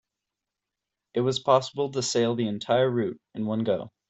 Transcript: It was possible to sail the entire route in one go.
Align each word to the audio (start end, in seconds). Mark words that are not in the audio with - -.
It 1.13 1.19
was 1.21 1.37
possible 1.37 1.91
to 1.91 2.01
sail 2.01 2.33
the 2.33 2.47
entire 2.47 2.89
route 2.89 3.21
in 3.35 3.45
one 3.45 3.63
go. 3.63 3.91